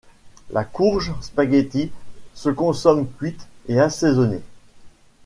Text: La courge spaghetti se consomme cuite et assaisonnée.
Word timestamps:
La 0.49 0.63
courge 0.63 1.13
spaghetti 1.21 1.91
se 2.33 2.49
consomme 2.49 3.07
cuite 3.07 3.47
et 3.67 3.79
assaisonnée. 3.79 4.41